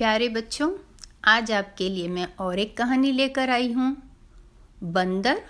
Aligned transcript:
प्यारे 0.00 0.28
बच्चों, 0.28 0.72
आज 1.24 1.52
आपके 1.52 1.88
लिए 1.88 2.08
मैं 2.08 2.34
और 2.36 2.58
एक 2.58 2.76
कहानी 2.76 3.12
लेकर 3.12 3.50
आई 3.50 3.72
हूँ। 3.72 3.96
बंदर 4.82 5.42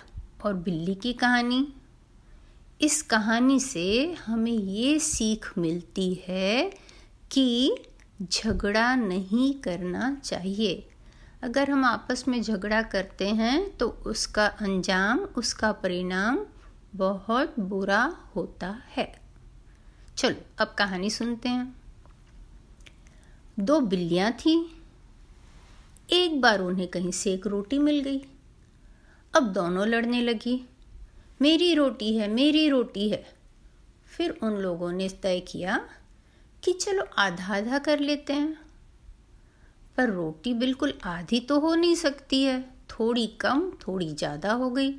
और 0.43 0.53
बिल्ली 0.53 0.95
की 0.95 1.13
कहानी। 1.13 1.73
इस 2.81 3.01
कहानी 3.01 3.59
से 3.59 4.13
हमें 4.25 4.51
ये 4.51 4.99
सीख 4.99 5.57
मिलती 5.57 6.23
है 6.27 6.73
कि 7.31 7.75
झगड़ा 8.21 8.95
नहीं 8.95 9.53
करना 9.53 10.21
चाहिए। 10.23 10.89
अगर 11.43 11.71
हम 11.71 11.85
आपस 11.85 12.27
में 12.27 12.41
झगड़ा 12.41 12.81
करते 12.81 13.29
हैं 13.29 13.77
तो 13.77 13.89
उसका 13.89 14.45
अंजाम, 14.45 15.19
उसका 15.19 15.71
परिणाम 15.71 16.45
बहुत 16.95 17.59
बुरा 17.59 18.17
होता 18.35 18.81
है। 18.97 19.21
चलो, 20.17 20.35
अब 20.57 20.75
कहानी 20.77 21.09
सुनते 21.09 21.49
हैं। 21.49 21.80
दो 23.59 23.79
बिल्लियाँ 23.79 24.31
थी। 24.31 24.77
एक 26.09 26.41
बार 26.41 26.59
उन्हें 26.59 26.87
कहीं 26.87 27.11
से 27.11 27.33
एक 27.33 27.47
रोटी 27.47 27.79
मिल 27.79 27.99
गई। 27.99 28.21
अब 29.35 29.43
दोनों 29.43 29.87
लड़ने 29.87 30.21
लगी। 30.21 30.65
मेरी 31.41 31.73
रोटी 31.73 32.17
है, 32.17 32.27
मेरी 32.27 32.69
रोटी 32.69 33.09
है। 33.09 33.33
फिर 34.17 34.39
उन 34.43 34.51
लोगों 34.51 34.91
ने 34.91 35.09
तय 35.09 35.39
किया 35.39 35.89
कि 36.63 36.73
चलो 36.73 37.03
आधा 37.17 37.55
आधा 37.55 37.79
कर 37.79 37.99
लेते 37.99 38.33
हैं। 38.33 38.57
पर 39.97 40.09
रोटी 40.09 40.53
बिल्कुल 40.53 40.93
आधी 41.03 41.39
तो 41.39 41.59
हो 41.59 41.75
नहीं 41.75 41.95
सकती 41.95 42.43
है। 42.43 42.61
थोड़ी 42.89 43.27
कम, 43.27 43.71
थोड़ी 43.87 44.13
ज़्यादा 44.13 44.53
हो 44.53 44.69
गई। 44.69 44.91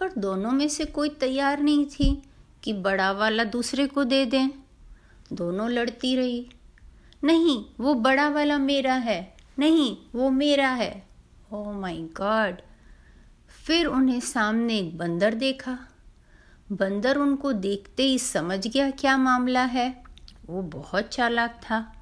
पर 0.00 0.12
दोनों 0.18 0.52
में 0.52 0.68
से 0.68 0.84
कोई 0.84 1.08
तैयार 1.08 1.60
नहीं 1.60 1.86
थी 1.86 2.22
कि 2.62 2.72
बड़ा 2.72 3.12
वाला 3.12 3.44
दूसरे 3.44 3.86
को 3.86 4.04
दे 4.04 4.26
दें। 4.26 4.48
दोनों 5.32 5.70
लड़ती 5.70 6.16
रही। 6.16 6.50
नहीं, 7.24 7.64
वो 7.80 7.94
बड़ा 7.94 8.28
वाला 8.28 8.58
मेरा 8.58 8.94
है। 8.94 9.36
नहीं, 9.58 9.96
वो 10.14 10.30
मेरा 10.30 10.68
है। 10.68 11.06
ओ 11.52 11.72
माय 11.72 11.96
गॉड 11.96 12.56
फिर 13.66 13.86
उन्हें 13.86 14.20
सामने 14.20 14.78
एक 14.78 14.98
बंदर 14.98 15.34
देखा। 15.34 15.78
बंदर 16.72 17.16
उनको 17.16 17.52
देखते 17.52 18.02
ही 18.02 18.18
समझ 18.18 18.66
गया 18.66 18.90
क्या 18.90 19.16
मामला 19.16 19.64
है। 19.64 20.04
वो 20.46 20.62
बहुत 20.62 21.04
चालाक 21.04 21.60
था। 21.62 21.92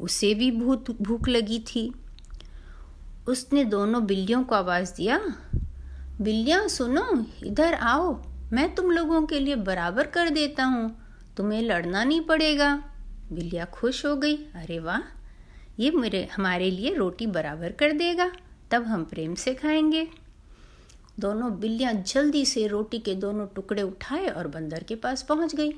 उसे 0.00 0.34
भी 0.34 0.50
भूत, 0.50 1.02
भूख 1.02 1.28
लगी 1.28 1.58
थी। 1.58 1.94
उसने 3.28 3.64
दोनों 3.64 4.06
बिल्लियों 4.06 4.44
को 4.44 4.54
आवाज़ 4.54 4.94
दिया। 4.94 5.20
बिल्लियाँ, 6.20 6.68
सुनो, 6.68 7.26
इधर 7.44 7.74
आओ। 7.74 8.22
मैं 8.52 8.74
तुम 8.74 8.90
लोगों 8.90 9.22
के 9.22 9.40
लिए 9.40 9.56
बराबर 9.56 10.06
कर 10.06 10.30
देता 10.30 10.64
हूँ। 10.64 10.98
तुम्हें 11.36 11.62
लड़ना 11.62 12.04
नहीं 12.04 12.20
पड़ेगा। 12.20 12.87
बिल्लिया 13.32 13.64
खुश 13.64 14.06
हो 14.06 14.16
गई। 14.16 14.36
अरे 14.36 14.78
वाह, 14.78 15.00
ये 15.78 15.90
मेरे, 15.90 16.28
हमारे 16.36 16.70
लिए 16.70 16.94
रोटी 16.94 17.26
बराबर 17.26 17.72
कर 17.72 17.92
देगा, 17.92 18.30
तब 18.70 18.82
हम 18.82 19.04
प्रेम 19.04 19.34
से 19.34 19.54
खाएँगे। 19.54 20.08
दोनों 21.20 21.58
बिल्लियाँ 21.60 21.92
जल्दी 21.94 22.44
से 22.46 22.66
रोटी 22.66 22.98
के 22.98 23.14
दोनों 23.14 23.46
टुकड़े 23.46 23.82
उठाए 23.82 24.26
और 24.26 24.48
बंदर 24.48 24.82
के 24.82 24.94
पास 24.94 25.22
पहुँच 25.22 25.54
गई। 25.54 25.72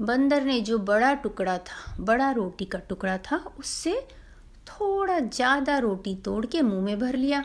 बंदर 0.00 0.42
ने 0.42 0.60
जो 0.60 0.78
बड़ा 0.78 1.14
टुकड़ा 1.14 1.58
था, 1.58 1.96
बड़ा 2.00 2.30
रोटी 2.30 2.64
का 2.64 2.78
टुकड़ा 2.78 3.18
था, 3.18 3.36
उससे 3.36 4.06
थोड़ा 4.66 5.18
ज़्यादा 5.20 5.78
रोटी 5.78 6.14
तोड़ 6.14 6.46
के 6.46 6.62
मुँह 6.62 6.82
में 6.82 6.98
भर 6.98 7.16
लिया 7.16 7.44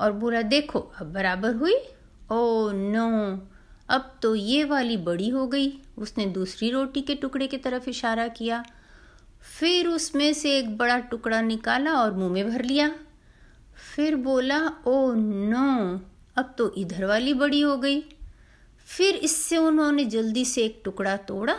और 0.00 0.12
बोला, 0.12 0.42
देखो, 0.42 0.78
अब 0.78 1.12
बराबर 1.12 1.54
हुई? 1.54 1.74
ओ 2.32 2.70
नो 2.72 3.36
अब 3.90 4.18
तो 4.22 4.34
ये 4.34 4.64
वाली 4.64 4.96
बड़ी 4.96 5.28
हो 5.28 5.46
गई। 5.46 5.78
उसने 5.98 6.26
दूसरी 6.26 6.70
रोटी 6.70 7.00
के 7.00 7.14
टुकड़े 7.14 7.46
की 7.46 7.56
तरफ़ 7.56 7.90
इशारा 7.90 8.28
किया। 8.28 8.64
फिर 9.60 9.86
उसमें 9.86 10.34
से 10.34 10.58
एक 10.58 10.76
बड़ा 10.76 10.98
टुकड़ा 10.98 11.40
निकाला 11.40 11.92
और 11.92 12.12
मुँह 12.12 12.32
में 12.32 12.50
भर 12.50 12.64
लिया। 12.64 12.94
फिर 13.96 14.16
बोला, 14.16 14.72
ओ, 14.86 15.12
नो, 15.14 16.00
अब 16.36 16.54
तो 16.58 16.74
इधर 16.74 17.04
वाली 17.04 17.34
बड़ी 17.34 17.60
हो 17.60 17.76
गई। 17.76 18.00
फिर 18.86 19.14
इससे 19.14 19.56
उन्होंने 19.56 20.04
जल्दी 20.04 20.44
से 20.44 20.62
एक 20.62 20.82
टुकड़ा 20.84 21.16
तोड़ा 21.16 21.58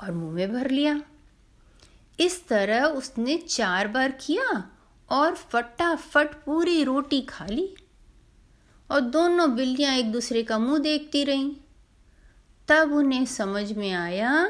और 0.00 0.12
मुँह 0.12 0.32
में 0.32 0.52
भर 0.52 0.70
लिया। 0.70 1.02
इस 2.20 2.48
तरह 2.48 2.84
उसने 2.84 3.36
चार 3.36 3.88
बार 3.88 4.10
किया 4.10 4.70
और 5.10 5.34
फटाफट 5.34 6.26
पूरी 6.26 6.84
रोटी 6.84 7.20
खा 7.20 7.46
ली। 7.46 7.74
और 8.90 9.00
दोनों 9.00 9.54
बिल्लियाँ 9.54 9.96
एक 9.96 10.12
दूसरे 10.12 10.42
का 10.42 10.58
मुँह 10.58 10.78
देखती 10.78 11.24
रहीं। 11.24 11.52
तब 12.68 12.92
उन्हें 12.92 13.24
समझ 13.24 13.72
में 13.72 13.92
आया 13.92 14.48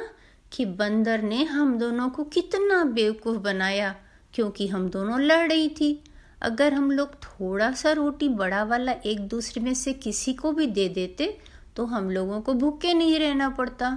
कि 0.53 0.65
बंदर 0.65 1.23
ने 1.23 1.45
हम 1.45 1.79
दोनों 1.79 2.09
को 2.09 2.25
कितना 2.25 2.85
बेवकूफ़ 2.85 3.39
बनाया, 3.39 3.95
क्योंकि 4.35 4.67
हम 4.67 4.89
दोनों 4.91 5.21
लड़ 5.21 5.49
रही 5.49 5.69
थी। 5.69 6.03
अगर 6.43 6.75
हम 6.75 6.91
लोग 6.91 7.15
थोड़ा 7.15 7.71
सा 7.73 7.93
रोटी 7.93 8.29
बड़ा 8.29 8.63
वाला 8.65 8.93
एक 9.07 9.21
दूसरे 9.21 9.63
में 9.63 9.75
से 9.75 9.93
किसी 9.93 10.35
को 10.35 10.53
भी 10.53 10.67
दे 10.67 10.89
देते 10.89 11.37
तो 11.77 11.85
हम 11.87 12.11
लोगों 12.11 12.41
को 12.41 12.55
भूखे 12.55 12.95
नहीं 12.95 13.19
रहना 13.19 13.49
पड़ता। 13.49 13.91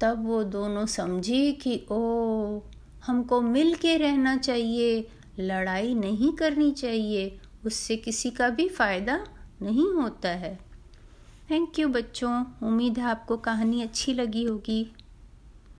तब 0.00 0.26
वो 0.26 0.42
दोनों 0.44 0.86
समझे 0.86 1.52
कि, 1.52 1.86
ओ, 1.90 1.98
हमको 3.04 3.40
मिल 3.40 3.74
के 3.74 3.96
रहना 3.96 4.36
चाहिए, 4.36 5.08
लड़ाई 5.38 5.94
नहीं 5.94 6.32
करनी 6.32 6.70
चाहिए 6.72 7.38
उससे 7.66 7.96
किसी 7.96 8.30
का 8.30 8.48
भी 8.48 8.68
फ़ायदा 8.68 9.26
नहीं 9.62 9.92
होता 9.92 10.28
है। 10.28 10.58
थैंक 11.50 11.78
यू 11.78 11.88
बच्चों। 11.88 12.44
उम्मीद 12.62 12.98
है 12.98 13.04
आपको 13.04 13.36
कहानी 13.36 13.82
अच्छी 13.82 14.14
लगी 14.14 14.44
होगी। 14.44 14.92